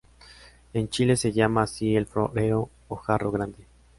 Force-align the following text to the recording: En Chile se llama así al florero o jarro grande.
En 0.73 0.89
Chile 0.89 1.15
se 1.15 1.31
llama 1.31 1.61
así 1.61 1.95
al 1.95 2.07
florero 2.07 2.71
o 2.87 2.95
jarro 2.95 3.31
grande. 3.31 3.67